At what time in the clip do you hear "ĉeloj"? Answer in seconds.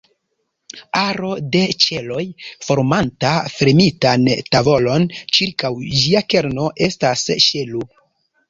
1.83-2.23